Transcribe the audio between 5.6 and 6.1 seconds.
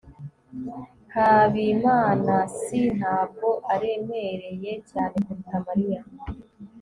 mariya